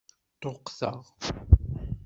Ṭṭuqteɣ. 0.35 1.01